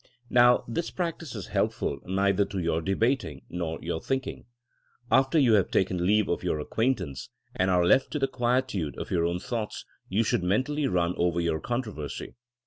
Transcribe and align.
Now 0.31 0.63
this 0.67 0.89
practice 0.89 1.35
is 1.35 1.49
helpful 1.49 1.99
neither 2.03 2.43
to 2.45 2.57
your 2.57 2.81
debating 2.81 3.43
nor 3.51 3.77
your 3.83 4.01
thinking. 4.01 4.45
After 5.11 5.37
you 5.37 5.53
have 5.53 5.69
taken 5.69 6.07
leave 6.07 6.27
of 6.27 6.41
your 6.43 6.59
acquaintance, 6.59 7.29
and 7.55 7.69
are 7.69 7.85
left 7.85 8.09
to 8.13 8.17
the 8.17 8.27
quietude 8.27 8.97
of 8.97 9.11
your 9.11 9.25
own 9.27 9.37
thoughts, 9.37 9.85
you 10.09 10.23
should 10.23 10.41
mentally 10.41 10.87
run 10.87 11.13
over 11.17 11.39
your 11.39 11.59
controversy. 11.59 12.33